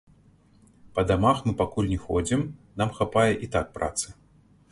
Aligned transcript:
Па 0.95 1.01
дамах 1.09 1.37
мы 1.49 1.53
пакуль 1.59 1.91
не 1.91 1.99
ходзім, 2.07 2.41
нам 2.83 2.89
хапае 2.97 3.27
і 3.49 3.53
так 3.57 3.65
працы. 3.79 4.07